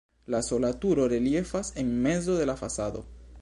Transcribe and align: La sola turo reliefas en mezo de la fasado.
La 0.33 0.39
sola 0.45 0.71
turo 0.85 1.05
reliefas 1.13 1.71
en 1.83 1.93
mezo 2.07 2.35
de 2.41 2.49
la 2.53 2.57
fasado. 2.63 3.05